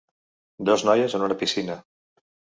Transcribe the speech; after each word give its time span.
Dos 0.69 0.85
noies 0.87 1.15
en 1.19 1.27
una 1.27 1.39
piscina. 1.43 1.79